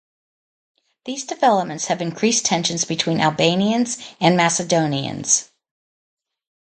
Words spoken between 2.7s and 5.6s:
between Albanians and Macedonians.